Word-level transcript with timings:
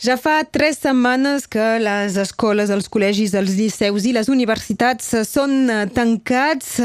Ja 0.00 0.14
fa 0.16 0.38
tres 0.48 0.78
setmanes 0.80 1.44
que 1.44 1.64
les 1.76 2.14
escoles, 2.16 2.70
els 2.72 2.86
col·legis, 2.88 3.34
els 3.36 3.52
liceus 3.58 4.06
i 4.08 4.14
les 4.16 4.30
universitats 4.32 5.10
són 5.28 5.68
eh, 5.68 5.82
tancats. 5.92 6.78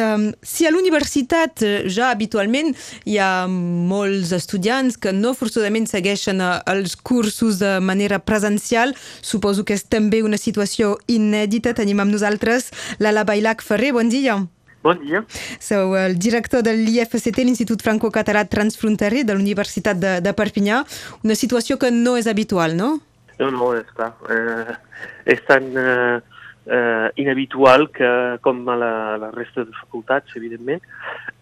Si 0.43 0.67
a 0.67 0.71
l'universitat 0.75 1.63
eh, 1.63 1.78
ja 1.88 2.09
habitualment 2.12 2.73
hi 3.07 3.15
ha 3.23 3.47
molts 3.47 4.33
estudiants 4.36 4.99
que 4.99 5.13
no 5.15 5.31
forçosament 5.31 5.88
segueixen 5.88 6.43
eh, 6.43 6.49
els 6.73 6.97
cursos 6.99 7.62
de 7.63 7.78
manera 7.79 8.20
presencial, 8.20 8.91
suposo 9.24 9.63
que 9.63 9.79
és 9.79 9.88
també 9.88 10.20
una 10.20 10.42
situació 10.42 10.97
inèdita. 11.08 11.72
Tenim 11.79 12.04
amb 12.04 12.18
nosaltres 12.18 12.68
l'Ala 13.00 13.24
Bailac 13.24 13.63
Ferrer. 13.63 13.94
Bon 13.96 14.12
dia. 14.12 14.36
Bon 14.36 14.44
dia. 14.44 14.54
Sou 15.63 15.96
el 15.97 16.20
director 16.22 16.62
de 16.66 16.76
l'IFCT, 16.77 17.41
l'Institut 17.41 17.81
Franco-Català 17.81 18.45
Transfronterer 18.49 19.23
de 19.26 19.34
l'Universitat 19.34 19.98
de, 19.98 20.20
de 20.22 20.34
Perpinyà. 20.38 20.84
Una 21.26 21.38
situació 21.38 21.80
que 21.81 21.91
no 21.91 22.16
és 22.20 22.30
habitual, 22.30 22.77
no? 22.77 22.95
No, 23.40 23.50
no, 23.52 23.73
és 23.76 23.90
clar. 23.98 24.13
Eh, 24.32 24.76
és 25.34 25.42
tan 25.50 25.72
eh, 25.76 26.20
eh, 26.68 27.08
inhabitual 27.22 27.90
que 27.92 28.09
com 28.45 28.62
a 28.70 28.76
la, 28.80 28.94
la 29.22 29.32
resta 29.34 29.66
de 29.66 29.73
facultats, 29.82 30.36
evidentment, 30.40 30.84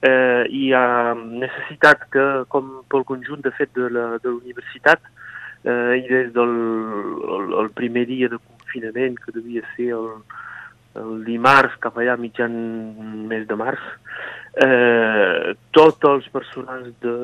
eh, 0.02 0.44
hi 0.50 0.72
ha 0.74 1.14
necessitat 1.18 2.08
que, 2.14 2.28
com 2.54 2.80
pel 2.92 3.06
conjunt, 3.08 3.44
de 3.46 3.52
fet, 3.58 3.74
de 3.76 3.90
l'universitat, 3.92 5.04
eh, 5.64 6.00
i 6.00 6.08
des 6.10 6.32
del 6.36 6.56
el, 7.38 7.54
el 7.64 7.70
primer 7.76 8.08
dia 8.10 8.32
de 8.32 8.40
confinament, 8.40 9.20
que 9.20 9.36
devia 9.36 9.64
ser 9.76 9.92
el, 10.00 10.10
el 11.00 11.24
dimarts 11.26 11.80
cap 11.84 11.98
allà 11.98 12.16
mitjan 12.20 12.54
mes 13.30 13.48
de 13.50 13.58
març, 13.58 13.82
eh, 14.66 15.54
tots 15.74 16.10
els 16.10 16.28
personals 16.34 16.94
de 17.02 17.16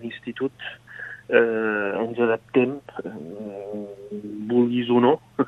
l'institut 0.00 0.52
eh, 1.30 2.02
ens 2.02 2.18
adaptem, 2.26 2.76
eh, 3.04 3.84
vulguis 4.50 4.90
o 4.90 5.00
no, 5.00 5.14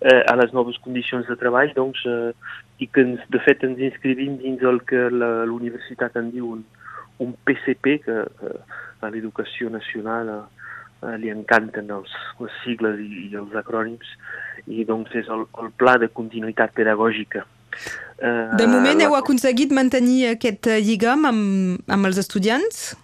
eh, 0.00 0.22
a 0.22 0.36
les 0.40 0.54
noves 0.56 0.78
condicions 0.84 1.26
de 1.28 1.36
treball, 1.36 1.74
doncs, 1.76 2.04
eh, 2.06 2.32
i 2.80 2.88
que 2.88 3.04
ens, 3.04 3.22
de 3.32 3.42
fet 3.44 3.64
ens 3.66 3.80
inscrivim 3.90 4.38
dins 4.40 4.62
el 4.64 4.82
que 4.88 5.08
l'universitat 5.10 6.16
en 6.20 6.30
diu 6.32 6.52
un, 6.56 6.64
un 7.24 7.36
PCP, 7.44 7.98
que, 8.04 8.22
que 8.40 9.06
a 9.06 9.10
l'educació 9.12 9.68
nacional 9.72 10.32
eh, 10.32 10.44
eh, 11.02 11.16
li 11.22 11.32
encanten 11.32 11.90
els, 11.94 12.12
les 12.42 12.56
sigles 12.64 13.00
i, 13.02 13.28
i 13.30 13.38
els 13.38 13.54
acrònims, 13.58 14.12
i 14.66 14.84
doncs 14.88 15.14
és 15.18 15.28
el, 15.32 15.46
el 15.62 15.72
pla 15.78 15.96
de 16.02 16.10
continuïtat 16.12 16.74
pedagògica. 16.76 17.44
Eh, 18.16 18.56
de 18.56 18.68
moment 18.70 19.02
heu 19.04 19.16
aconseguit 19.18 19.74
mantenir 19.76 20.32
aquest 20.32 20.70
lligam 20.86 21.26
amb, 21.28 21.82
amb 21.92 22.08
els 22.08 22.20
estudiants? 22.22 22.94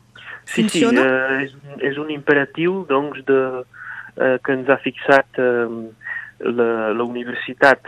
Sí, 0.44 0.62
Funciona? 0.62 1.02
sí, 1.02 1.08
eh, 1.08 1.42
és, 1.44 1.82
és 1.92 2.00
un 2.00 2.10
imperatiu 2.10 2.82
doncs, 2.88 3.20
de, 3.28 3.40
eh, 4.16 4.36
que 4.44 4.56
ens 4.56 4.70
ha 4.72 4.78
fixat 4.82 5.40
eh, 5.40 5.66
la, 6.42 6.92
la 6.92 7.04
universitat 7.04 7.86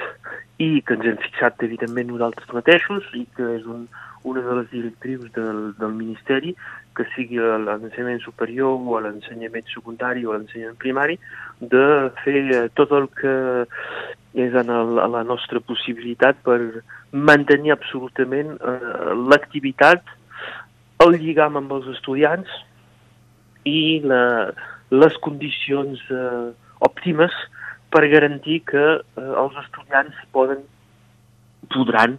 i 0.63 0.81
que 0.87 0.95
ens 0.97 1.07
hem 1.11 1.21
fixat 1.23 1.63
evidentment 1.67 2.13
nosaltres 2.13 2.51
mateixos 2.55 3.07
i 3.19 3.25
que 3.37 3.47
és 3.57 3.65
un, 3.67 3.89
una 4.25 4.43
de 4.45 4.57
les 4.61 4.69
directrius 4.71 5.31
del, 5.35 5.73
del 5.79 5.95
Ministeri, 5.99 6.55
que 6.95 7.07
sigui 7.15 7.41
a 7.43 7.59
l'ensenyament 7.59 8.23
superior 8.23 8.79
o 8.79 8.97
a 8.97 9.03
l'ensenyament 9.05 9.67
secundari 9.73 10.25
o 10.25 10.33
a 10.33 10.39
l'ensenyament 10.39 10.79
primari, 10.81 11.19
de 11.61 11.87
fer 12.23 12.69
tot 12.79 12.95
el 12.95 13.09
que 13.19 13.35
és 14.35 14.55
en 14.59 14.71
el, 14.71 14.99
a 14.99 15.09
la 15.11 15.23
nostra 15.27 15.61
possibilitat 15.63 16.39
per 16.47 16.59
mantenir 17.13 17.75
absolutament 17.75 18.55
eh, 18.59 19.11
l'activitat, 19.31 20.03
el 21.05 21.19
lligam 21.21 21.59
amb 21.59 21.75
els 21.77 21.91
estudiants 21.93 22.51
i 23.67 24.01
la, 24.07 24.53
les 24.95 25.19
condicions 25.27 26.01
eh, 26.11 26.53
òptimes 26.87 27.35
per 27.95 28.09
garantir 28.11 28.61
que 28.67 28.85
eh, 28.99 29.33
els 29.43 29.59
estudiants 29.63 30.17
poden 30.35 30.65
podran 31.73 32.19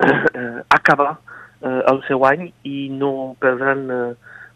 eh, 0.00 0.60
acabar 0.70 1.16
eh, 1.60 1.82
el 1.92 2.02
seu 2.06 2.24
any 2.28 2.46
i 2.64 2.88
no 2.94 3.34
perdran 3.42 3.82
eh, 3.90 4.12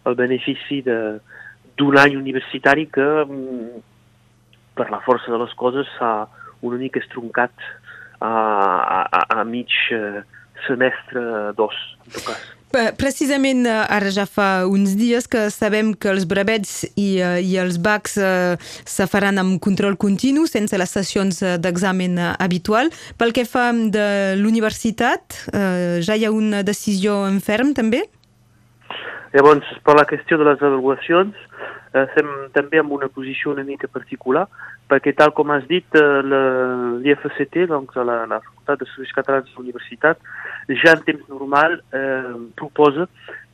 el 0.06 0.16
benefici 0.20 0.80
d'un 0.84 1.98
any 2.00 2.16
universitari 2.16 2.86
que 2.94 3.08
mm, 3.24 3.82
per 4.78 4.90
la 4.92 5.02
força 5.06 5.32
de 5.32 5.40
les 5.42 5.54
coses 5.58 5.90
s'ha 5.98 6.14
una 6.64 6.78
mica 6.80 7.02
estroncat 7.02 7.52
a, 8.20 8.30
a, 8.30 9.22
a 9.40 9.44
mig 9.44 9.74
eh, 9.92 10.22
semestre 10.66 11.52
dos, 11.58 11.74
en 12.06 12.14
tot 12.14 12.30
cas. 12.30 12.44
Precisament 12.74 13.68
eh, 13.70 13.74
ara 13.94 14.10
ja 14.10 14.24
fa 14.26 14.66
uns 14.66 14.96
dies 14.98 15.28
que 15.30 15.46
sabem 15.54 15.92
que 15.94 16.10
els 16.10 16.24
brevets 16.26 16.82
i, 16.98 17.20
eh, 17.22 17.38
i 17.46 17.54
els 17.62 17.78
BACs 17.78 18.16
eh, 18.18 18.56
se 18.58 19.06
faran 19.10 19.38
amb 19.38 19.60
control 19.62 19.94
continu, 20.00 20.48
sense 20.50 20.74
les 20.74 20.94
sessions 20.96 21.38
d'examen 21.62 22.18
habitual. 22.34 22.90
Pel 23.20 23.34
que 23.36 23.46
fa 23.46 23.68
de 23.74 24.34
l'universitat, 24.40 25.38
ja 25.54 26.16
hi 26.18 26.26
ha 26.26 26.32
una 26.34 26.64
decisió 26.66 27.22
en 27.28 27.38
ferm 27.44 27.72
també? 27.78 28.02
Llavors, 29.34 29.66
per 29.86 29.94
la 29.98 30.06
qüestió 30.10 30.38
de 30.38 30.46
les 30.50 30.62
avaluacions, 30.62 31.38
estem 31.94 32.30
també 32.54 32.80
en 32.80 32.90
una 32.90 33.08
posició 33.08 33.52
una 33.52 33.64
mica 33.64 33.88
particular, 33.88 34.48
perquè 34.90 35.14
tal 35.14 35.32
com 35.36 35.52
has 35.54 35.64
dit, 35.70 35.86
l'IFCT, 35.94 37.64
doncs 37.70 37.94
la, 37.96 38.24
la 38.30 38.40
Facultat 38.42 38.82
de 38.82 38.88
Serveis 38.90 39.14
Catalans 39.14 39.48
de 39.48 39.54
la 39.54 39.64
Universitat, 39.64 40.28
ja 40.82 40.94
en 40.96 41.04
temps 41.06 41.28
normal 41.30 41.78
eh, 41.94 42.34
proposa 42.58 43.06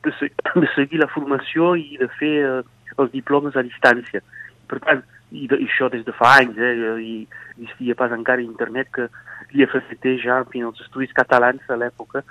de, 0.03 0.13
se, 0.17 0.31
de 0.61 0.69
seguir 0.75 1.01
la 1.03 1.09
formació 1.13 1.75
i 1.77 1.97
de 2.01 2.09
fer 2.17 2.35
eh, 2.41 2.61
els 2.97 3.11
diplomes 3.13 3.55
a 3.55 3.65
distància. 3.65 4.23
Per 4.71 4.79
tant, 4.83 5.03
i, 5.31 5.47
de, 5.47 5.59
i 5.61 5.67
això 5.69 5.89
des 5.91 6.03
de 6.07 6.15
fa 6.15 6.35
anys, 6.41 6.57
eh, 6.57 6.95
i 7.01 7.15
existia 7.61 7.97
pas 7.99 8.13
encara 8.15 8.43
internet 8.43 8.89
que 8.95 9.07
l'IFCT 9.51 10.15
ja, 10.23 10.39
en 10.41 10.49
fi, 10.51 10.63
els 10.65 10.81
estudis 10.83 11.13
catalans 11.15 11.67
a 11.69 11.77
l'època 11.79 12.23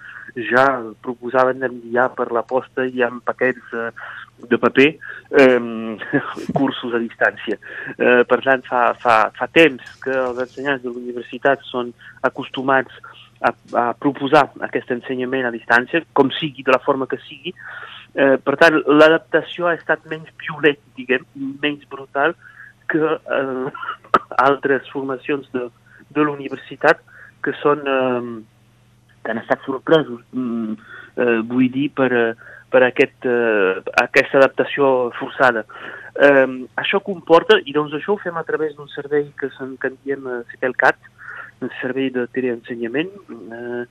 ja 0.50 0.64
proposaven 1.04 1.60
d'enviar 1.60 2.10
per 2.16 2.30
la 2.32 2.44
posta 2.46 2.86
i 2.86 3.02
amb 3.06 3.24
paquets 3.26 3.74
eh, 3.76 3.90
de 4.48 4.58
paper 4.58 4.88
eh, 4.90 5.96
cursos 6.58 6.94
a 6.94 7.00
distància. 7.02 7.58
Eh, 7.96 8.22
per 8.28 8.40
tant, 8.44 8.64
fa, 8.66 8.82
fa, 9.00 9.16
fa 9.36 9.48
temps 9.54 9.96
que 10.04 10.14
els 10.14 10.40
ensenyants 10.46 10.84
de 10.84 10.92
l'universitat 10.92 11.64
són 11.68 11.92
acostumats 12.26 12.94
a, 13.40 13.52
a 13.76 13.86
proposar 13.98 14.48
aquest 14.66 14.92
ensenyament 14.94 15.48
a 15.48 15.54
distància, 15.54 16.04
com 16.12 16.32
sigui, 16.38 16.64
de 16.66 16.74
la 16.74 16.82
forma 16.84 17.08
que 17.10 17.20
sigui. 17.26 17.54
Eh, 18.14 18.36
per 18.42 18.56
tant, 18.60 18.80
l'adaptació 18.90 19.70
ha 19.70 19.76
estat 19.78 20.06
menys 20.10 20.30
violent, 20.42 20.80
diguem, 20.98 21.26
menys 21.62 21.86
brutal 21.90 22.34
que 22.90 23.00
eh, 23.00 23.66
altres 24.48 24.88
formacions 24.92 25.48
de, 25.54 25.68
de 26.10 26.26
l'universitat 26.26 27.04
que 27.44 27.54
són 27.62 27.86
eh, 27.88 28.24
que 29.24 29.32
han 29.32 29.40
estat 29.42 29.64
sorpresos, 29.66 30.22
mm, 30.32 30.72
eh, 31.20 31.38
vull 31.48 31.68
dir, 31.72 31.90
per, 31.96 32.10
per 32.70 32.84
aquest, 32.86 33.26
eh, 33.26 33.82
aquesta 34.02 34.38
adaptació 34.38 35.10
forçada. 35.18 35.64
Eh, 36.14 36.46
això 36.80 37.00
comporta, 37.02 37.60
i 37.64 37.72
doncs 37.76 37.94
això 37.98 38.14
ho 38.14 38.20
fem 38.22 38.36
a 38.36 38.44
través 38.44 38.76
d'un 38.76 38.88
servei 38.94 39.30
que, 39.38 39.50
que 39.50 39.88
en 39.88 39.96
diem 40.04 40.26
eh, 40.26 40.42
CPLCAT, 40.52 41.08
un 41.60 41.70
servei 41.80 42.08
de 42.10 42.26
teleensenyament, 42.32 43.10
eh, 43.30 43.82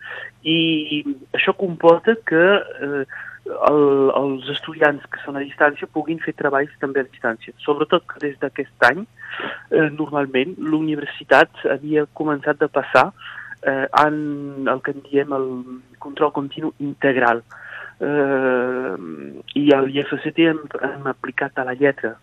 i 0.43 1.03
això 1.37 1.53
comporta 1.57 2.15
que 2.25 2.45
eh, 2.57 3.03
el, 3.69 3.83
els 4.17 4.49
estudiants 4.53 5.05
que 5.11 5.21
són 5.23 5.37
a 5.39 5.43
distància 5.43 5.89
puguin 5.93 6.21
fer 6.23 6.35
treballs 6.37 6.73
també 6.81 7.03
a 7.03 7.07
distància. 7.07 7.53
Sobretot 7.65 8.05
que 8.09 8.21
des 8.25 8.37
d'aquest 8.41 8.89
any, 8.89 9.05
eh, 9.71 9.89
normalment, 9.95 10.55
l'universitat 10.59 11.65
havia 11.77 12.05
començat 12.19 12.61
a 12.61 12.71
passar 12.73 13.09
eh, 13.63 13.87
en 14.05 14.67
el 14.67 14.83
que 14.85 14.95
en 14.95 15.03
diem 15.09 15.33
el 15.35 15.49
control 15.99 16.33
continu 16.35 16.73
integral. 16.79 17.43
I 17.99 19.63
a 19.75 19.79
l'IFCT 19.83 20.37
hem, 20.47 20.59
hem 20.87 21.07
aplicat 21.11 21.57
a 21.59 21.65
la 21.67 21.75
lletra 21.75 22.13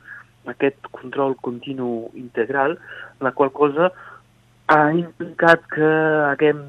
aquest 0.51 0.87
control 0.95 1.35
continu 1.43 2.09
integral, 2.15 2.79
la 3.21 3.33
qual 3.33 3.53
cosa 3.53 3.91
ha 4.73 4.91
implicat 4.95 5.67
que 5.71 5.89
haguem 6.31 6.63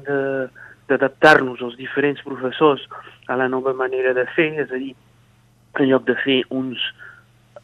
d'adaptar-nos 0.88 1.62
als 1.62 1.76
diferents 1.78 2.22
professors 2.26 2.84
a 3.28 3.36
la 3.36 3.48
nova 3.48 3.74
manera 3.74 4.14
de 4.14 4.26
fer, 4.34 4.52
és 4.62 4.70
a 4.70 4.80
dir, 4.80 4.94
en 5.78 5.90
lloc 5.90 6.06
de 6.08 6.16
fer 6.24 6.40
uns, 6.54 6.82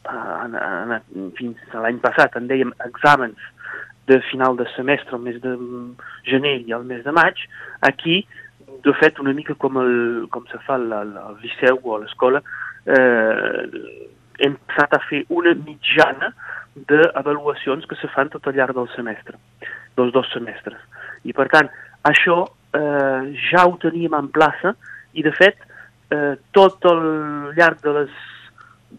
uh, 0.05 0.45
en, 0.45 0.55
en, 0.55 1.31
fins 1.39 1.75
a 1.75 1.83
l'any 1.83 1.99
passat, 2.03 2.35
en 2.39 2.47
dèiem 2.51 2.73
exàmens 2.85 3.39
de 4.07 4.19
final 4.29 4.55
de 4.59 4.67
semestre, 4.75 5.17
el 5.17 5.23
mes 5.25 5.39
de 5.41 5.55
gener 6.29 6.59
i 6.61 6.75
el 6.77 6.85
mes 6.87 7.01
de 7.03 7.11
maig, 7.15 7.39
aquí, 7.87 8.21
de 8.83 8.93
fet, 8.99 9.19
una 9.19 9.33
mica 9.33 9.55
com, 9.59 9.77
el, 9.81 10.27
com 10.33 10.45
se 10.51 10.59
fa 10.65 10.75
al, 10.79 10.91
al 10.93 11.39
liceu 11.43 11.79
o 11.83 11.95
a 11.95 12.01
l'escola, 12.03 12.41
eh, 12.85 13.63
hem 14.45 14.57
passat 14.67 14.97
a 14.97 15.01
fer 15.07 15.23
una 15.33 15.53
mitjana 15.57 16.33
d'avaluacions 16.89 17.87
que 17.87 17.97
se 18.01 18.09
fan 18.11 18.29
tot 18.33 18.47
al 18.47 18.57
llarg 18.57 18.75
del 18.75 18.89
semestre, 18.95 19.39
dels 19.95 20.11
dos 20.15 20.27
semestres. 20.33 20.79
I 21.23 21.33
per 21.33 21.47
tant, 21.53 21.71
això 22.05 22.41
eh, 22.75 23.33
ja 23.49 23.65
ho 23.65 23.77
teníem 23.81 24.17
en 24.17 24.29
plaça 24.35 24.75
i 25.15 25.23
de 25.23 25.31
fet 25.35 25.61
eh, 26.11 26.35
tot 26.55 26.83
el 26.91 27.05
llarg 27.55 27.81
de 27.85 27.95
les 28.01 28.17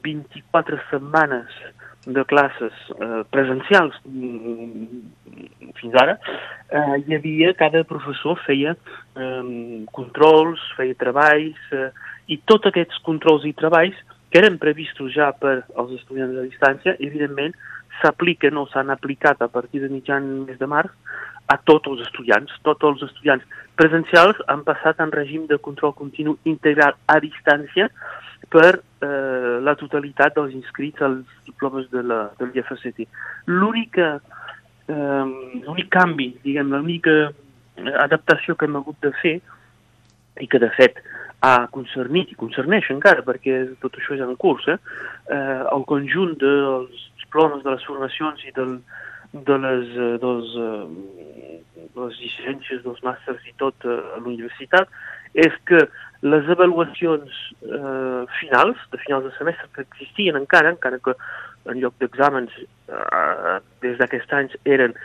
24 0.06 0.80
setmanes 0.90 1.52
de 2.06 2.24
classes 2.24 2.72
eh, 2.94 3.22
presencials 3.34 3.94
mm, 4.06 5.72
fins 5.80 5.94
ara, 6.00 6.16
eh, 6.70 6.96
hi 7.04 7.16
havia, 7.16 7.52
cada 7.58 7.82
professor 7.84 8.38
feia 8.46 8.76
eh, 8.76 9.84
controls, 9.92 10.62
feia 10.78 10.96
treballs, 10.98 11.58
eh, 11.74 11.90
i 12.32 12.40
tots 12.46 12.70
aquests 12.70 13.02
controls 13.06 13.46
i 13.46 13.54
treballs 13.58 13.98
que 14.30 14.40
eren 14.42 14.58
previstos 14.62 15.14
ja 15.14 15.30
per 15.34 15.60
als 15.78 15.94
estudiants 15.98 16.38
a 16.38 16.46
distància, 16.46 16.96
evidentment 16.98 17.54
s'apliquen 18.00 18.58
o 18.60 18.66
s'han 18.70 18.90
aplicat 18.92 19.40
a 19.42 19.48
partir 19.48 19.80
de 19.82 19.90
mitjan 19.92 20.46
mes 20.46 20.58
de 20.58 20.68
març 20.68 20.92
a 21.48 21.56
tots 21.62 21.88
els 21.88 22.02
estudiants. 22.04 22.52
Tots 22.66 22.84
els 22.90 23.04
estudiants 23.06 23.44
presencials 23.78 24.38
han 24.52 24.64
passat 24.66 25.00
en 25.00 25.12
règim 25.14 25.46
de 25.50 25.58
control 25.62 25.94
continu 25.94 26.36
integral 26.44 26.96
a 27.06 27.20
distància 27.22 27.88
per 28.52 28.72
eh, 28.76 29.58
la 29.62 29.74
totalitat 29.78 30.36
dels 30.36 30.54
inscrits 30.54 31.02
als 31.02 31.24
diplomes 31.48 31.88
de 31.90 32.02
l'IFCT. 32.06 33.06
L'únic 33.50 33.98
eh, 33.98 35.86
canvi, 35.90 36.30
diguem, 36.44 36.72
l'única 36.72 37.16
adaptació 38.00 38.56
que 38.56 38.66
hem 38.68 38.78
hagut 38.78 38.98
de 39.04 39.12
fer 39.20 39.36
i 40.40 40.46
que 40.48 40.60
de 40.60 40.70
fet 40.76 41.00
ha 41.44 41.66
concernit 41.72 42.32
i 42.32 42.38
concerneix 42.38 42.88
encara 42.92 43.24
perquè 43.24 43.58
tot 43.82 43.96
això 43.98 44.16
és 44.16 44.22
en 44.24 44.36
curs, 44.40 44.66
eh? 44.72 44.78
eh 45.32 45.62
el 45.72 45.84
conjunt 45.90 46.36
dels 46.40 47.02
diplomes 47.24 47.62
de 47.64 47.74
les 47.74 47.84
formacions 47.84 48.44
i 48.48 48.54
del, 48.56 48.78
de 49.32 49.58
les, 49.64 49.92
eh, 49.96 50.16
dels, 50.22 50.54
eh, 50.56 51.60
de 51.94 52.06
les 52.06 52.20
llicències, 52.22 52.82
dels 52.84 53.02
màsters 53.04 53.44
i 53.46 53.54
tot 53.60 53.84
eh, 53.84 53.98
a 54.16 54.20
l'universitat, 54.22 54.88
és 55.36 55.56
que 55.68 55.84
les 56.26 56.48
avaluacions 56.48 57.32
eh, 57.62 58.22
finals, 58.40 58.78
de 58.92 58.98
finals 59.02 59.26
de 59.28 59.32
semestre, 59.36 59.68
que 59.74 59.84
existien 59.84 60.38
encara, 60.38 60.72
encara 60.72 60.98
que 60.98 61.14
en 61.70 61.80
lloc 61.82 61.94
d'exàmens 62.00 62.54
eh, 62.56 63.58
des 63.84 63.98
d'aquest 64.00 64.32
any 64.38 64.48
eren 64.64 64.96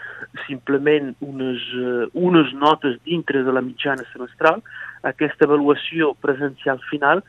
simplement 0.45 1.11
unes, 1.25 1.67
eh, 1.75 2.07
unes 2.13 2.53
notes 2.53 2.97
dintre 3.07 3.43
de 3.43 3.51
la 3.51 3.63
mitjana 3.65 4.07
semestral, 4.13 4.63
aquesta 5.03 5.49
avaluació 5.49 6.13
presencial 6.23 6.79
final 6.89 7.23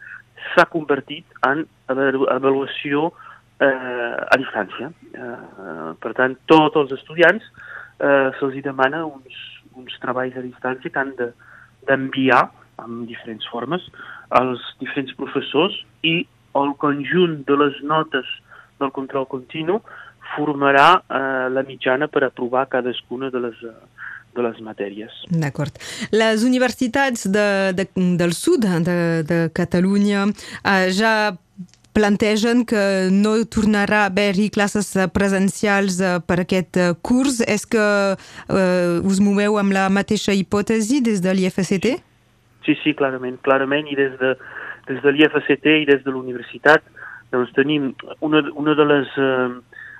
s'ha 0.52 0.66
convertit 0.70 1.26
en 1.48 1.66
avaluació 1.88 3.10
eh, 3.60 3.66
a 3.66 4.38
distància. 4.38 4.90
Eh, 5.12 5.92
per 6.02 6.14
tant, 6.18 6.38
tots 6.50 6.78
els 6.84 6.94
estudiants 6.98 7.44
eh, 7.98 8.30
se'ls 8.38 8.58
demana 8.64 9.04
uns, 9.06 9.44
uns 9.78 10.02
treballs 10.02 10.36
a 10.36 10.44
distància 10.44 10.90
que 10.90 11.02
han 11.02 11.14
d'enviar 11.18 12.42
de, 12.46 12.61
amb 12.84 13.06
diferents 13.08 13.46
formes 13.52 13.84
als 14.40 14.62
diferents 14.80 15.14
professors 15.18 15.76
i 16.02 16.22
el 16.58 16.74
conjunt 16.82 17.42
de 17.48 17.56
les 17.56 17.80
notes 17.88 18.28
del 18.80 18.92
control 18.92 19.26
continu 19.30 19.80
formarà 20.34 20.88
eh, 20.98 21.48
la 21.52 21.64
mitjana 21.66 22.08
per 22.08 22.24
aprovar 22.26 22.66
cadascuna 22.72 23.30
de 23.30 23.40
les, 23.46 23.58
de 24.34 24.42
les 24.46 24.60
matèries. 24.64 25.12
D'acord. 25.28 25.76
Les 26.12 26.44
universitats 26.44 27.26
de, 27.28 27.46
de, 27.76 27.86
del 28.20 28.34
sud 28.36 28.64
de, 28.64 28.98
de 29.28 29.40
Catalunya 29.54 30.26
eh, 30.28 30.90
ja 30.96 31.14
plantegen 31.92 32.64
que 32.64 33.10
no 33.12 33.34
tornarà 33.44 34.06
a 34.06 34.10
haver-hi 34.10 34.48
classes 34.50 34.94
presencials 35.12 36.00
eh, 36.00 36.14
per 36.24 36.40
aquest 36.42 36.80
eh, 36.80 36.92
curs. 37.04 37.42
És 37.44 37.66
que 37.68 37.82
eh, 38.16 39.00
us 39.04 39.20
moveu 39.20 39.58
amb 39.60 39.76
la 39.76 39.88
mateixa 39.92 40.34
hipòtesi 40.36 41.02
des 41.04 41.20
de 41.24 41.36
l'IFCT? 41.36 41.92
Sí, 41.92 41.98
sí, 42.66 42.94
clarament, 42.98 43.40
clarament, 43.42 43.88
i 43.90 43.98
des 43.98 44.14
de, 44.20 44.34
des 44.88 45.00
de 45.02 45.14
l'IFCT 45.14 45.66
i 45.82 45.88
des 45.88 46.04
de 46.04 46.14
l'universitat 46.14 46.82
doncs 47.32 47.52
tenim 47.56 47.94
una, 48.20 48.42
una 48.54 48.74
de 48.74 48.84
les 48.84 49.08
eh, 49.16 49.48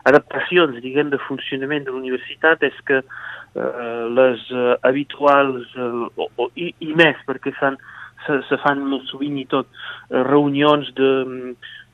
adaptacions, 0.05 0.77
diguem, 0.85 1.11
de 1.11 1.21
funcionament 1.27 1.87
de 1.87 1.95
l'universitat 1.95 2.63
és 2.69 2.77
que 2.89 3.01
eh, 3.01 4.03
les 4.19 4.45
eh, 4.53 4.75
habituals, 4.89 5.65
eh, 5.77 5.89
o, 6.17 6.29
o, 6.37 6.51
i, 6.57 6.73
i 6.85 6.93
més, 6.99 7.17
perquè 7.29 7.55
fan, 7.57 7.79
se, 8.27 8.41
se 8.49 8.61
fan 8.63 8.85
més 8.91 9.09
sovint 9.11 9.39
i 9.41 9.47
tot, 9.49 9.71
eh, 10.11 10.23
reunions 10.29 10.93
de, 10.99 11.13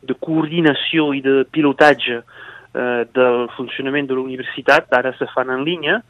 de 0.08 0.18
coordinació 0.26 1.12
i 1.14 1.22
de 1.24 1.42
pilotatge 1.54 2.18
eh, 2.18 3.02
del 3.14 3.46
funcionament 3.56 4.10
de 4.10 4.18
l'universitat, 4.18 4.90
ara 4.98 5.14
se 5.20 5.30
fan 5.34 5.54
en 5.54 5.66
línia, 5.68 6.00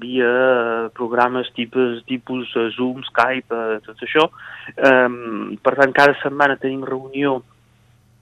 via 0.00 0.28
eh, 0.28 0.88
programes 0.96 1.50
tipus, 1.56 2.02
tipus 2.08 2.50
eh, 2.56 2.68
Zoom, 2.76 3.02
Skype, 3.10 3.54
eh, 3.54 3.78
tot 3.86 4.02
això. 4.06 4.28
Um, 4.76 5.56
per 5.62 5.74
tant, 5.78 5.94
cada 5.96 6.16
setmana 6.22 6.58
tenim 6.60 6.84
reunió 6.86 7.38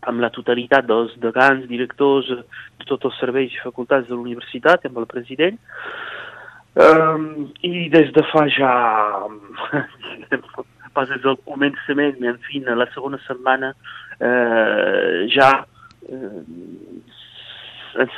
amb 0.06 0.22
la 0.22 0.30
totalitat 0.30 0.86
dels 0.86 1.14
degans, 1.22 1.66
directors, 1.70 2.28
de 2.30 2.86
tots 2.86 3.08
els 3.08 3.18
serveis 3.20 3.54
i 3.54 3.64
facultats 3.64 4.08
de 4.08 4.14
l'universitat, 4.14 4.86
amb 4.86 5.00
el 5.02 5.08
president. 5.10 5.58
Um, 6.76 7.52
I 7.64 7.88
des 7.92 8.12
de 8.14 8.22
fa 8.30 8.44
ja, 8.52 8.72
pas 10.96 11.08
des 11.10 11.22
del 11.24 11.38
començament, 11.44 12.20
en 12.22 12.40
fi, 12.46 12.62
la 12.66 12.88
segona 12.94 13.20
setmana, 13.26 13.72
eh, 14.20 15.26
ja 15.32 15.50
eh, 16.08 16.42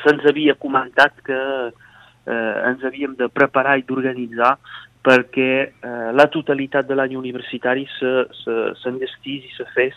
se'ns 0.03 0.27
havia 0.29 0.55
comentat 0.59 1.23
que 1.27 1.39
eh, 1.39 1.88
ens 2.29 2.85
havíem 2.85 3.15
de 3.19 3.29
preparar 3.33 3.79
i 3.79 3.87
d'organitzar 3.89 4.57
perquè 5.09 5.53
eh, 5.63 6.11
la 6.13 6.27
totalitat 6.29 6.89
de 6.89 6.97
l'any 6.99 7.17
universitari 7.17 7.87
s'enllestís 7.95 9.47
i 9.47 9.53
se 9.55 9.67
fes 9.75 9.97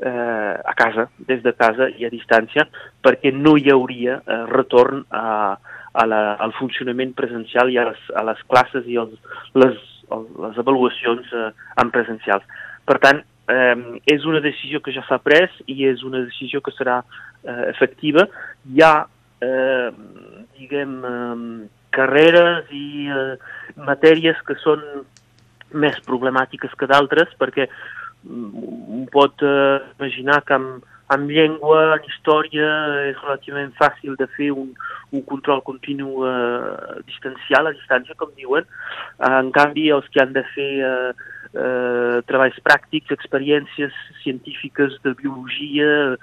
eh, 0.00 0.54
a 0.64 0.74
casa, 0.74 1.08
des 1.18 1.42
de 1.42 1.52
casa 1.52 1.88
i 1.98 2.06
a 2.06 2.12
distància, 2.12 2.66
perquè 3.02 3.32
no 3.34 3.56
hi 3.58 3.70
hauria 3.70 4.18
eh, 4.20 4.44
retorn 4.50 5.04
a, 5.10 5.56
a 5.92 6.06
la, 6.06 6.22
al 6.42 6.54
funcionament 6.58 7.14
presencial 7.18 7.70
i 7.72 7.78
a 7.78 7.88
les, 7.90 8.04
a 8.14 8.24
les 8.30 8.42
classes 8.50 8.86
i 8.86 8.98
els, 9.00 9.14
les, 9.58 9.78
les 10.44 10.62
avaluacions 10.64 11.34
eh, 11.34 11.50
en 11.82 11.92
presencials. 11.94 12.46
Per 12.88 12.98
tant, 13.04 13.22
eh, 13.50 13.76
és 14.06 14.26
una 14.28 14.42
decisió 14.44 14.80
que 14.84 14.94
ja 14.94 15.04
s'ha 15.08 15.20
pres 15.22 15.54
i 15.66 15.84
és 15.88 16.04
una 16.06 16.22
decisió 16.24 16.62
que 16.64 16.74
serà 16.76 17.00
eh, 17.02 17.64
efectiva. 17.68 18.28
Hi 18.70 18.84
ha, 18.86 18.94
eh, 19.44 19.90
diguem, 20.58 20.98
eh, 21.04 21.68
carreres 21.96 22.68
i 22.74 23.08
eh, 23.08 23.36
matèries 23.88 24.38
que 24.46 24.58
són 24.62 24.82
més 25.72 25.98
problemàtiques 26.06 26.74
que 26.78 26.88
d'altres 26.90 27.32
perquè 27.40 27.68
mm, 27.68 28.68
un 28.98 29.08
pot 29.12 29.44
eh, 29.44 29.80
imaginar 29.98 30.42
que 30.48 30.56
amb, 30.56 30.86
amb 31.14 31.32
llengua, 31.32 31.96
en 31.96 32.04
història, 32.08 32.68
és 33.08 33.18
relativament 33.24 33.72
fàcil 33.80 34.16
de 34.20 34.28
fer 34.36 34.50
un, 34.52 34.74
un 35.16 35.24
control 35.28 35.62
continu 35.64 36.24
eh, 36.28 37.00
distancial, 37.08 37.70
a 37.70 37.76
distància, 37.76 38.16
com 38.20 38.34
diuen. 38.36 38.68
En 39.30 39.52
canvi, 39.56 39.88
els 39.94 40.08
que 40.12 40.22
han 40.22 40.34
de 40.36 40.44
fer 40.52 40.68
eh, 40.84 41.12
eh, 41.54 42.18
treballs 42.28 42.60
pràctics, 42.66 43.14
experiències 43.16 43.96
científiques 44.22 44.98
de 45.04 45.14
biologia, 45.22 46.18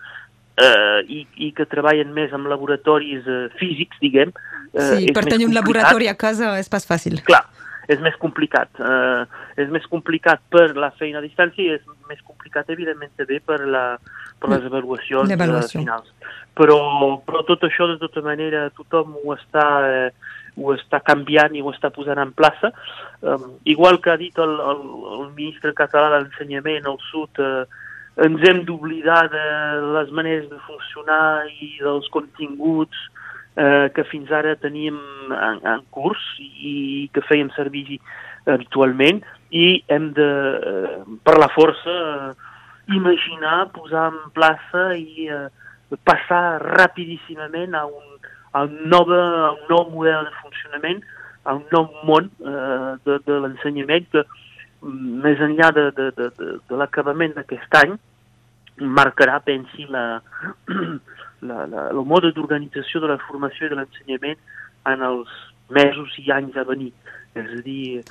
eh, 0.58 1.00
i, 1.08 1.26
i 1.48 1.52
que 1.56 1.68
treballen 1.70 2.14
més 2.16 2.34
amb 2.36 2.50
laboratoris 2.52 3.28
eh, 3.28 3.42
físics, 3.60 4.00
diguem. 4.04 4.32
Eh, 4.74 4.88
sí, 4.92 5.12
per 5.16 5.26
tenir 5.28 5.50
un 5.50 5.56
laboratori 5.56 6.10
a 6.12 6.16
casa 6.20 6.56
és 6.60 6.72
pas 6.72 6.88
fàcil. 6.88 7.20
Clar, 7.28 7.44
és 7.92 8.02
més 8.04 8.16
complicat. 8.22 8.72
Eh, 8.80 9.26
és 9.64 9.72
més 9.74 9.86
complicat 9.92 10.42
per 10.52 10.70
la 10.78 10.92
feina 11.00 11.22
a 11.22 11.26
distància 11.26 11.64
i 11.64 11.76
és 11.78 11.84
més 12.10 12.22
complicat, 12.24 12.70
evidentment, 12.74 13.12
també 13.20 13.42
per, 13.44 13.62
la, 13.66 13.86
per 14.40 14.54
les 14.54 14.66
avaluacions 14.70 15.32
eh, 15.32 15.68
finals. 15.74 16.10
Però, 16.56 16.80
però 17.28 17.44
tot 17.48 17.68
això, 17.68 17.90
de 17.92 18.00
tota 18.02 18.24
manera, 18.26 18.70
tothom 18.78 19.18
ho 19.22 19.36
està, 19.36 19.68
eh, 19.90 20.10
ho 20.56 20.72
està 20.76 21.02
canviant 21.04 21.56
i 21.56 21.64
ho 21.64 21.72
està 21.74 21.92
posant 21.92 22.22
en 22.22 22.32
plaça. 22.36 22.72
Um, 23.26 23.58
igual 23.68 24.00
que 24.00 24.14
ha 24.14 24.20
dit 24.22 24.38
el, 24.40 24.54
el, 24.62 24.86
el 25.18 25.26
ministre 25.36 25.74
català 25.76 26.14
d'Ensenyament 26.14 26.88
al 26.88 27.02
sud, 27.10 27.42
eh, 27.44 27.84
ens 28.24 28.44
hem 28.48 28.64
d'oblidar 28.68 29.26
de 29.32 29.46
les 29.98 30.12
maneres 30.16 30.48
de 30.50 30.60
funcionar 30.68 31.48
i 31.52 31.74
dels 31.82 32.08
continguts 32.14 32.96
eh, 33.60 33.92
que 33.96 34.06
fins 34.08 34.32
ara 34.32 34.56
teníem 34.56 35.00
en, 35.36 35.60
en 35.64 35.84
curs 35.92 36.24
i 36.40 37.10
que 37.14 37.24
fèiem 37.28 37.52
servir 37.56 38.00
habitualment 38.46 39.24
i 39.52 39.84
hem 39.92 40.12
de, 40.16 40.30
eh, 40.72 40.96
per 41.28 41.36
la 41.42 41.50
força, 41.56 41.96
eh, 42.30 42.94
imaginar, 42.96 43.72
posar 43.76 44.08
en 44.14 44.32
plaça 44.36 44.88
i 44.96 45.28
eh, 45.28 45.48
passar 46.08 46.62
rapidíssimament 46.64 47.76
a 47.76 47.86
un, 47.86 48.08
a, 48.54 48.64
un 48.64 48.90
nova, 48.90 49.22
a 49.50 49.52
un 49.58 49.64
nou 49.70 49.90
model 49.92 50.28
de 50.30 50.36
funcionament, 50.42 51.04
a 51.46 51.56
un 51.60 51.66
nou 51.74 51.90
món 52.08 52.32
eh, 52.42 52.92
de, 53.06 53.20
de 53.28 53.40
l'ensenyament 53.44 54.08
que 54.14 54.26
més 54.86 55.42
enllà 55.42 55.72
de, 55.76 55.90
de, 55.98 56.10
de, 56.18 56.30
de, 56.38 56.52
de 56.70 56.80
l'acabament 56.80 57.34
d'aquest 57.36 57.80
any, 57.82 57.96
marcarà, 58.80 59.40
pensi, 59.46 59.88
la, 59.90 60.06
la, 61.50 61.66
la, 61.72 61.88
el 61.92 62.04
mode 62.06 62.34
d'organització 62.36 63.02
de 63.04 63.14
la 63.14 63.20
formació 63.26 63.68
i 63.68 63.74
de 63.74 63.80
l'ensenyament 63.80 64.40
en 64.92 65.06
els 65.08 65.32
mesos 65.74 66.14
i 66.22 66.30
anys 66.36 66.58
a 66.58 66.66
venir. 66.68 66.92
És 67.36 67.50
a 67.58 67.62
dir, 67.66 68.04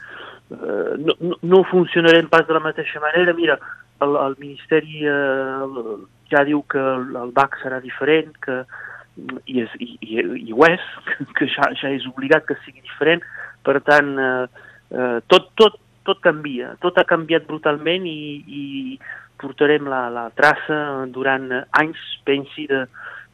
eh, 0.52 0.94
no, 1.00 1.16
no, 1.40 1.62
funcionarem 1.70 2.28
pas 2.32 2.46
de 2.48 2.56
la 2.56 2.64
mateixa 2.64 3.00
manera. 3.00 3.36
Mira, 3.36 3.58
el, 4.04 4.16
el 4.20 4.34
Ministeri 4.40 5.06
eh, 5.08 5.94
ja 6.32 6.42
diu 6.44 6.64
que 6.68 6.80
el, 6.80 7.14
el 7.22 7.32
BAC 7.36 7.60
serà 7.62 7.80
diferent, 7.84 8.34
que, 8.44 8.62
i, 9.46 9.62
és, 9.62 9.78
i, 9.78 9.94
i, 10.02 10.20
i 10.50 10.52
ho 10.52 10.66
és, 10.68 10.84
que 11.38 11.48
ja, 11.54 11.70
ja 11.80 11.92
és 11.94 12.06
obligat 12.10 12.46
que 12.48 12.58
sigui 12.64 12.82
diferent, 12.82 13.24
per 13.64 13.78
tant, 13.86 14.12
eh, 14.18 14.68
eh, 14.92 15.18
tot, 15.30 15.52
tot, 15.60 15.80
tot 16.04 16.20
canvia, 16.24 16.74
tot 16.84 16.98
ha 17.00 17.06
canviat 17.08 17.46
brutalment 17.48 18.06
i, 18.08 18.18
i 18.44 18.64
portarem 19.40 19.88
la, 19.90 20.06
la 20.12 20.28
traça 20.36 20.78
durant 21.12 21.50
anys, 21.80 22.00
pensi, 22.28 22.68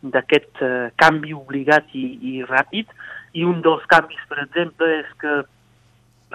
d'aquest 0.01 0.63
eh, 0.65 0.89
canvi 1.01 1.35
obligat 1.37 1.91
i, 1.99 2.07
i 2.33 2.35
ràpid, 2.49 2.89
i 3.37 3.45
un 3.47 3.61
dels 3.65 3.85
canvis, 3.91 4.23
per 4.31 4.41
exemple, 4.43 4.89
és 5.03 5.11
que 5.21 5.35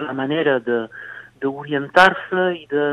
la 0.06 0.14
manera 0.16 0.58
d'orientar-se 0.62 2.46
i 2.60 2.64
de, 2.70 2.86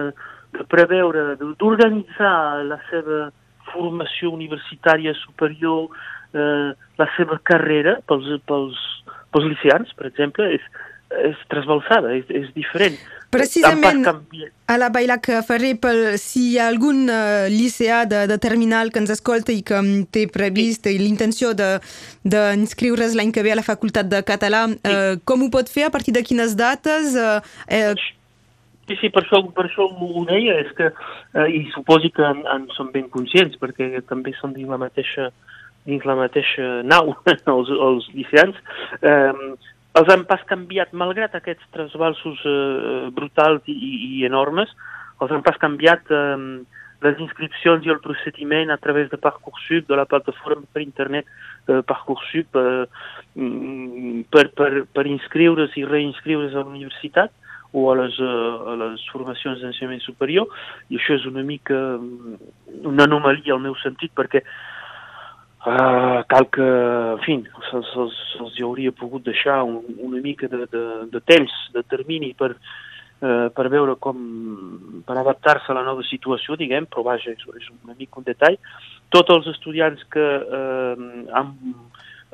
de 0.57 0.65
preveure, 0.71 1.35
d'organitzar 1.39 2.63
la 2.67 2.79
seva 2.89 3.27
formació 3.71 4.33
universitària 4.33 5.13
superior, 5.21 5.93
eh, 6.33 6.71
la 6.99 7.07
seva 7.17 7.39
carrera 7.45 7.99
pels, 8.09 8.27
pels, 8.49 8.81
pels 9.33 9.49
liceans, 9.51 9.93
per 9.99 10.09
exemple, 10.09 10.49
és, 10.57 10.65
és 11.29 11.43
trasbalsada, 11.51 12.13
és, 12.17 12.29
és 12.29 12.47
diferent. 12.55 12.97
Precisament, 13.33 14.05
a 14.69 14.75
la 14.77 14.89
Bailac 14.93 15.25
Ferrer, 15.47 15.73
pel, 15.81 16.01
si 16.21 16.51
hi 16.51 16.57
ha 16.61 16.67
algun 16.69 17.07
uh, 17.09 17.47
liceà 17.49 18.03
de, 18.09 18.25
de 18.29 18.37
terminal 18.37 18.91
que 18.93 19.01
ens 19.01 19.13
escolta 19.15 19.53
i 19.55 19.63
que 19.65 19.79
té 20.13 20.27
previst 20.29 20.85
sí. 20.85 20.99
l'intenció 21.01 21.53
d'inscriure's 21.57 23.17
l'any 23.17 23.33
que 23.33 23.45
ve 23.45 23.55
a 23.55 23.57
la 23.57 23.65
Facultat 23.65 24.11
de 24.11 24.21
Català, 24.27 24.67
sí. 24.69 24.77
uh, 24.85 25.15
com 25.25 25.45
ho 25.45 25.49
pot 25.53 25.71
fer, 25.71 25.87
a 25.87 25.93
partir 25.93 26.13
de 26.13 26.21
quines 26.25 26.53
dates? 26.59 27.17
Uh, 27.17 27.39
eh, 27.67 27.95
Sí, 28.83 28.97
sí, 28.99 29.07
per 29.15 29.21
això, 29.23 29.39
per 29.55 29.63
això 29.69 29.85
ho 29.87 30.25
deia, 30.27 30.57
és 30.59 30.71
que, 30.75 30.89
eh, 31.39 31.45
i 31.55 31.61
suposi 31.71 32.09
que 32.11 32.23
en, 32.27 32.41
en 32.51 32.65
són 32.75 32.89
ben 32.91 33.05
conscients, 33.13 33.55
perquè 33.61 34.01
també 34.09 34.33
són 34.35 34.51
dins 34.57 34.67
la 34.67 34.79
mateixa, 34.81 35.29
dins 35.87 36.03
la 36.03 36.17
mateixa 36.19 36.81
nau, 36.83 37.13
els, 37.55 37.71
els 37.87 38.09
liceans, 38.17 38.59
eh, 38.99 39.31
els 39.99 40.09
han 40.09 40.25
pas 40.29 40.41
canviat, 40.49 40.93
malgrat 40.97 41.35
aquests 41.37 41.65
trasbalsos 41.75 42.41
eh, 42.49 43.09
brutals 43.13 43.65
i, 43.69 43.75
i 44.19 44.23
enormes, 44.25 44.71
els 45.21 45.33
han 45.33 45.43
pas 45.45 45.59
canviat 45.61 46.09
eh, 46.09 46.37
les 47.03 47.19
inscripcions 47.19 47.85
i 47.85 47.91
el 47.91 47.99
procediment 48.03 48.71
a 48.71 48.79
través 48.81 49.09
de 49.11 49.19
Parcoursup, 49.21 49.85
de 49.89 49.99
la 49.99 50.07
plataforma 50.09 50.65
per 50.73 50.81
internet 50.81 51.29
eh, 51.67 51.81
Parcoursup, 51.85 52.57
eh, 52.57 52.85
mm, 53.35 54.25
per, 54.33 54.47
per, 54.57 54.71
per 54.93 55.07
inscriure's 55.09 55.77
i 55.77 55.85
reinscriure's 55.85 56.55
a 56.55 56.63
la 56.63 56.71
universitat, 56.73 57.33
o 57.73 57.87
a 57.89 57.95
les, 57.97 58.19
uh, 58.21 58.69
a 58.69 58.75
les 58.77 59.01
formacions 59.09 59.57
d'ensenyament 59.63 60.03
superior, 60.05 60.45
i 60.93 60.99
això 60.99 61.15
és 61.17 61.23
una 61.25 61.41
mica 61.41 61.73
mm, 61.97 62.35
una 62.85 63.07
anomalia 63.09 63.55
al 63.55 63.63
meu 63.63 63.73
sentit, 63.81 64.13
perquè 64.13 64.43
uh, 65.65 66.21
cal 66.29 66.47
que, 66.53 66.69
en 67.15 67.21
fi, 67.25 67.37
se'ls 67.69 67.91
se, 67.93 68.47
se 68.55 68.65
hauria 68.65 68.93
pogut 68.95 69.25
deixar 69.25 69.61
un, 69.63 69.81
una 69.97 70.21
mica 70.23 70.49
de, 70.51 70.65
de, 70.71 70.83
de 71.13 71.21
temps, 71.29 71.53
de 71.75 71.83
termini 71.89 72.33
per, 72.37 72.53
uh, 72.55 73.47
per 73.55 73.67
veure 73.73 73.95
com, 74.03 74.19
per 75.07 75.17
adaptar-se 75.19 75.71
a 75.71 75.77
la 75.79 75.85
nova 75.87 76.05
situació, 76.09 76.57
diguem, 76.59 76.87
però 76.89 77.05
vaja, 77.09 77.33
és, 77.33 77.47
és 77.59 77.71
una 77.83 77.97
mica 77.97 78.21
un 78.21 78.27
detall. 78.27 78.59
Tots 79.13 79.35
els 79.35 79.49
estudiants 79.53 80.03
que 80.13 80.27
uh, 80.43 81.09
han 81.37 81.55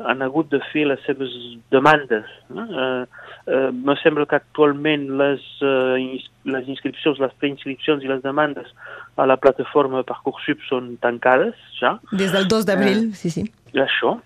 han 0.05 0.21
hagut 0.21 0.49
de 0.51 0.59
fer 0.71 0.85
les 0.87 1.01
seves 1.07 1.33
demandes. 1.71 2.27
Eh? 2.53 2.65
Eh, 2.83 3.03
eh, 3.47 3.69
me 3.73 3.95
sembla 4.03 4.25
que 4.29 4.39
actualment 4.39 5.07
les, 5.19 5.43
eh, 5.65 6.19
les 6.45 6.71
inscripcions, 6.71 7.19
les 7.19 7.35
preinscripcions 7.41 8.03
i 8.03 8.11
les 8.11 8.23
demandes 8.23 8.71
a 9.19 9.27
la 9.27 9.37
plataforma 9.37 10.05
Parcoursup 10.07 10.63
són 10.69 10.95
tancades 11.03 11.57
ja. 11.79 11.97
Des 12.11 12.31
del 12.35 12.47
2 12.47 12.65
d'abril, 12.69 13.09
eh, 13.09 13.19
sí, 13.19 13.33
sí. 13.33 13.45
Això. 13.75 14.17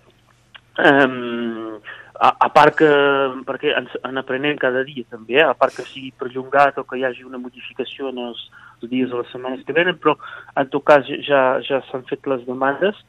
Eh, 0.77 1.09
a, 2.23 2.29
a 2.45 2.49
part 2.53 2.77
que, 2.77 2.89
perquè 3.47 3.73
ens 3.77 3.93
en 4.05 4.21
aprenem 4.21 4.57
cada 4.61 4.83
dia 4.87 5.05
també, 5.11 5.39
eh? 5.41 5.47
a 5.47 5.55
part 5.57 5.75
que 5.75 5.85
sigui 5.89 6.13
perllongat 6.19 6.77
o 6.79 6.85
que 6.87 6.99
hi 6.99 7.05
hagi 7.07 7.25
una 7.27 7.41
modificació 7.41 8.11
en 8.13 8.21
els, 8.27 8.45
els 8.79 8.91
dies 8.91 9.11
o 9.11 9.21
les 9.21 9.31
setmanes 9.33 9.65
que 9.67 9.75
venen, 9.75 9.97
però 9.99 10.15
en 10.59 10.69
tot 10.73 10.85
cas 10.87 11.09
ja, 11.27 11.43
ja 11.65 11.81
s'han 11.89 12.05
fet 12.09 12.29
les 12.29 12.45
demandes. 12.47 12.99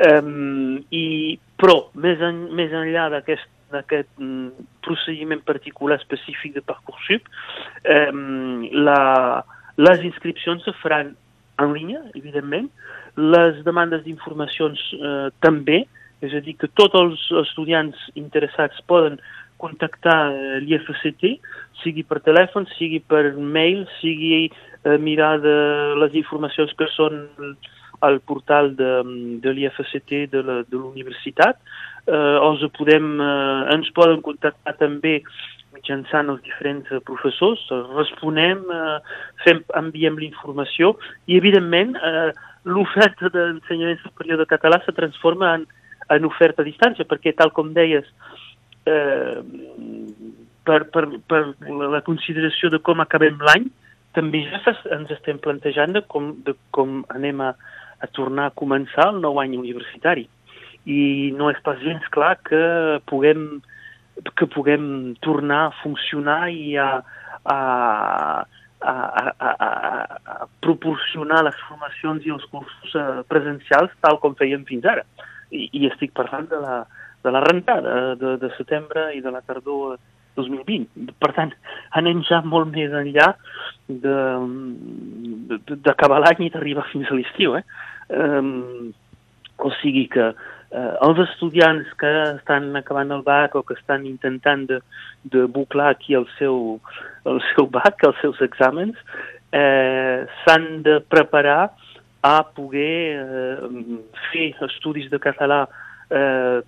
Um, 0.00 0.78
i, 0.96 1.38
però, 1.60 1.90
més, 2.00 2.20
en, 2.24 2.46
més 2.56 2.72
enllà 2.72 3.10
d'aquest 3.12 3.48
d'aquest 3.70 4.08
mm, 4.18 4.64
procediment 4.82 5.42
particular 5.46 6.00
específic 6.00 6.56
de 6.56 6.62
Parcoursup, 6.66 7.28
um, 8.10 8.64
la, 8.86 9.44
les 9.78 10.02
inscripcions 10.08 10.64
se 10.66 10.74
faran 10.80 11.12
en 11.62 11.74
línia, 11.76 12.00
evidentment, 12.18 12.66
les 13.20 13.60
demandes 13.66 14.02
d'informacions 14.06 14.80
eh, 14.96 15.28
també, 15.44 15.84
és 16.24 16.34
a 16.36 16.40
dir, 16.44 16.56
que 16.60 16.70
tots 16.78 16.96
els 16.96 17.26
estudiants 17.42 18.00
interessats 18.18 18.80
poden 18.90 19.18
contactar 19.60 20.18
eh, 20.32 20.60
l'IFCT, 20.64 21.26
sigui 21.82 22.04
per 22.08 22.22
telèfon, 22.24 22.68
sigui 22.78 23.00
per 23.12 23.34
mail, 23.36 23.84
sigui 24.00 24.48
eh, 24.48 24.96
mirar 25.00 25.36
de 25.44 25.56
les 26.00 26.16
informacions 26.22 26.72
que 26.78 26.88
són 26.96 27.22
al 28.00 28.20
portal 28.20 28.74
de, 28.76 28.90
de 29.44 29.54
l'IFCT 29.54 30.26
de 30.32 30.42
l'universitat. 30.72 31.60
Eh, 32.06 32.36
els 32.40 32.64
podem, 32.76 33.12
eh, 33.20 33.74
ens 33.76 33.90
poden 33.96 34.22
contactar 34.24 34.76
també 34.80 35.20
mitjançant 35.74 36.30
els 36.32 36.42
diferents 36.44 36.88
eh, 36.90 37.00
professors, 37.06 37.62
responem, 37.96 38.62
eh, 38.74 38.96
fem, 39.44 39.62
enviem 39.78 40.18
l'informació 40.18 40.94
i, 41.26 41.36
evidentment, 41.38 41.96
eh, 41.96 42.30
l'oferta 42.68 43.30
d'ensenyament 43.32 44.00
superior 44.04 44.40
de 44.40 44.48
català 44.48 44.80
se 44.84 44.96
transforma 44.96 45.54
en, 45.58 45.66
en 46.10 46.28
oferta 46.28 46.64
a 46.64 46.68
distància, 46.68 47.06
perquè, 47.08 47.34
tal 47.36 47.52
com 47.56 47.72
deies, 47.76 48.08
eh, 48.90 49.40
per, 50.66 50.82
per, 50.92 51.06
per 51.30 51.42
la 51.94 52.02
consideració 52.06 52.70
de 52.72 52.80
com 52.84 53.00
acabem 53.00 53.38
l'any, 53.46 53.68
també 54.16 54.42
ja 54.50 54.74
ens 54.96 55.12
estem 55.14 55.38
plantejant 55.38 55.94
de 55.94 56.02
com, 56.10 56.32
de 56.46 56.56
com 56.74 57.04
anem 57.14 57.44
a, 57.46 57.52
a 58.00 58.08
tornar 58.08 58.48
a 58.48 58.56
començar 58.56 59.10
el 59.12 59.20
nou 59.22 59.40
any 59.42 59.56
universitari. 59.58 60.26
I 60.88 61.32
no 61.36 61.50
és 61.52 61.60
pas 61.64 61.80
gens 61.84 62.06
clar 62.14 62.36
que 62.46 62.60
puguem, 63.10 63.60
que 64.36 64.48
puguem 64.48 65.14
tornar 65.24 65.66
a 65.66 65.74
funcionar 65.82 66.48
i 66.52 66.76
a, 66.80 66.88
a, 67.44 67.58
a, 68.80 68.94
a, 68.94 69.50
a, 69.50 69.50
a 70.36 70.48
proporcionar 70.64 71.42
les 71.44 71.58
formacions 71.68 72.24
i 72.24 72.32
els 72.32 72.46
cursos 72.52 72.96
eh, 72.96 73.20
presencials 73.28 73.92
tal 74.00 74.18
com 74.22 74.38
fèiem 74.38 74.64
fins 74.68 74.88
ara. 74.88 75.04
I, 75.50 75.68
i 75.76 75.86
estic 75.90 76.14
parlant 76.16 76.48
de 76.48 76.60
la, 76.62 76.80
de 77.24 77.34
la 77.34 77.44
rentada 77.44 78.14
de, 78.16 78.36
de 78.40 78.50
setembre 78.56 79.10
i 79.16 79.20
de 79.20 79.32
la 79.34 79.44
tardor 79.44 79.98
2020. 80.38 81.14
Per 81.20 81.32
tant, 81.36 81.52
anem 81.98 82.22
ja 82.28 82.40
molt 82.46 82.70
més 82.74 82.92
enllà 82.94 83.32
d'acabar 85.84 86.20
l'any 86.22 86.46
i 86.46 86.52
d'arribar 86.54 86.86
fins 86.92 87.10
a 87.10 87.18
l'estiu. 87.18 87.56
Eh? 87.58 87.64
Um, 88.10 88.92
o 89.60 89.70
sigui 89.80 90.06
que 90.12 90.30
eh, 90.30 90.92
els 91.04 91.20
estudiants 91.26 91.88
que 92.00 92.10
estan 92.30 92.70
acabant 92.78 93.12
el 93.14 93.24
BAC 93.26 93.58
o 93.58 93.64
que 93.66 93.76
estan 93.78 94.06
intentant 94.08 94.66
de, 94.70 94.80
de 95.32 95.44
buclar 95.46 95.90
aquí 95.94 96.16
el 96.16 96.26
seu, 96.38 96.78
el 97.28 97.42
seu 97.52 97.68
BAC, 97.68 98.06
els 98.08 98.20
seus 98.24 98.40
exàmens, 98.46 98.96
eh, 99.52 100.26
s'han 100.44 100.82
de 100.86 101.00
preparar 101.12 101.72
a 102.22 102.36
poder 102.56 102.96
eh, 103.16 103.70
fer 104.30 104.50
estudis 104.68 105.10
de 105.12 105.20
català 105.22 105.64
eh, 106.10 106.60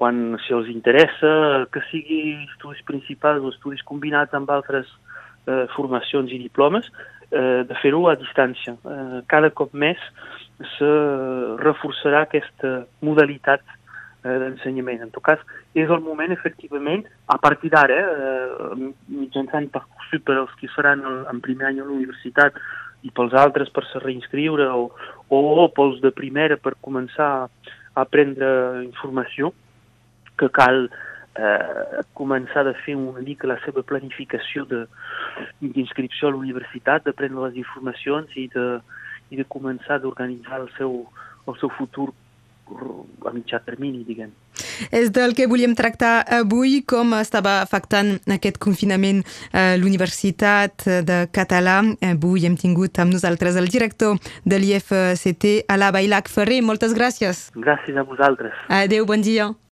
quan, 0.00 0.38
si 0.46 0.54
els 0.56 0.70
interessa, 0.72 1.30
que 1.72 1.82
sigui 1.90 2.22
estudis 2.46 2.80
principals 2.88 3.44
o 3.44 3.52
estudis 3.52 3.84
combinats 3.84 4.32
amb 4.36 4.48
altres 4.48 4.88
eh, 5.44 5.66
formacions 5.74 6.32
i 6.32 6.40
diplomes, 6.40 6.88
eh, 7.28 7.66
de 7.68 7.76
fer-ho 7.82 8.06
a 8.08 8.16
distància. 8.16 8.78
Eh, 8.80 9.20
cada 9.28 9.52
cop 9.52 9.76
més 9.76 10.00
se 10.78 10.90
reforçarà 11.60 12.24
aquesta 12.24 12.72
modalitat 13.04 13.60
eh, 14.24 14.36
d'ensenyament. 14.42 15.04
En 15.04 15.12
tot 15.12 15.24
cas, 15.28 15.44
és 15.76 15.88
el 15.88 16.00
moment, 16.04 16.32
efectivament, 16.32 17.04
a 17.28 17.36
partir 17.38 17.72
d'ara, 17.76 18.00
eh, 18.00 18.90
mitjançant 19.12 19.68
Parcoursup 19.76 20.24
per 20.26 20.40
als 20.40 20.56
que 20.60 20.72
faran 20.74 21.04
el, 21.04 21.24
en 21.32 21.44
primer 21.44 21.70
any 21.70 21.80
a 21.80 21.86
la 21.86 21.96
universitat 22.00 22.56
i 23.04 23.12
pels 23.16 23.36
altres 23.36 23.68
per 23.72 23.84
se 23.88 24.00
reinscriure 24.00 24.66
o, 24.76 24.90
o 25.28 25.68
pels 25.76 26.00
de 26.00 26.12
primera 26.12 26.56
per 26.60 26.78
començar 26.80 27.32
a 28.00 28.04
prendre 28.08 28.84
informació, 28.84 29.52
que 30.40 30.48
cal 30.56 30.88
eh, 31.36 32.00
començar 32.18 32.66
a 32.66 32.74
fer 32.84 32.96
una 32.98 33.22
mica 33.24 33.48
la 33.50 33.58
seva 33.64 33.84
planificació 33.86 34.66
d'inscripció 34.70 36.28
a 36.28 36.34
la 36.34 36.40
universitat, 36.40 37.04
de 37.04 37.16
prendre 37.16 37.46
les 37.48 37.60
informacions 37.60 38.34
i 38.36 38.48
de, 38.54 38.66
i 39.30 39.40
de 39.40 39.46
començar 39.46 40.00
d'organitzar 40.00 40.64
el, 40.64 40.68
seu, 40.78 41.04
el 41.46 41.60
seu 41.62 41.72
futur 41.78 42.10
a 42.70 43.32
mitjà 43.34 43.58
termini, 43.66 44.04
diguem. 44.06 44.30
És 44.94 45.10
del 45.12 45.34
que 45.34 45.48
volíem 45.50 45.74
tractar 45.76 46.22
avui, 46.38 46.80
com 46.86 47.14
estava 47.18 47.56
afectant 47.64 48.12
aquest 48.30 48.60
confinament 48.62 49.24
a 49.52 49.74
l'Universitat 49.80 50.86
de 51.06 51.18
Català. 51.34 51.80
Avui 52.12 52.46
hem 52.46 52.56
tingut 52.60 53.00
amb 53.02 53.16
nosaltres 53.16 53.58
el 53.60 53.68
director 53.72 54.20
de 54.46 54.60
l'IFCT, 54.62 55.66
Alà 55.70 55.90
Bailac 55.96 56.30
Ferrer. 56.32 56.62
Moltes 56.62 56.94
gràcies. 56.96 57.48
Gràcies 57.58 57.98
a 57.98 58.06
vosaltres. 58.06 58.54
Adéu, 58.70 59.08
bon 59.10 59.26
dia. 59.26 59.50